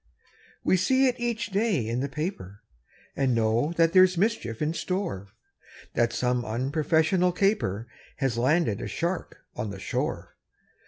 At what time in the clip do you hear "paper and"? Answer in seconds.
2.09-3.35